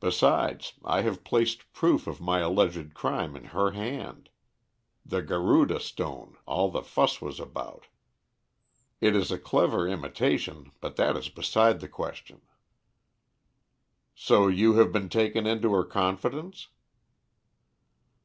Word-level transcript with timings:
Besides, 0.00 0.72
I 0.84 1.02
have 1.02 1.22
placed 1.22 1.72
proofs 1.72 2.08
of 2.08 2.20
my 2.20 2.40
alleged 2.40 2.94
crime 2.94 3.36
in 3.36 3.44
her 3.54 3.70
hand 3.70 4.28
the 5.06 5.22
Garuda 5.22 5.78
stone 5.78 6.36
all 6.46 6.68
the 6.68 6.82
fuss 6.82 7.20
was 7.22 7.38
about. 7.38 7.86
It 9.00 9.14
is 9.14 9.30
a 9.30 9.38
clever 9.38 9.86
imitation, 9.86 10.72
but 10.80 10.96
that 10.96 11.16
is 11.16 11.28
beside 11.28 11.78
the 11.78 11.86
question." 11.86 12.42
"So 14.16 14.48
you 14.48 14.72
have 14.78 14.90
been 14.90 15.08
taken 15.08 15.46
into 15.46 15.72
her 15.74 15.84
confidence?" 15.84 16.66